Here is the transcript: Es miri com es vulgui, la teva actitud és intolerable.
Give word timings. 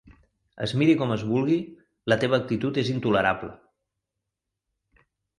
Es 0.67 0.71
miri 0.81 0.93
com 1.01 1.11
es 1.15 1.25
vulgui, 1.33 1.57
la 2.13 2.17
teva 2.23 2.39
actitud 2.43 2.79
és 2.83 2.89
intolerable. 2.93 3.51